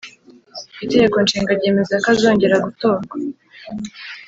[0.83, 3.15] Itegeko nshinga ryemeza ko azongera gutorwa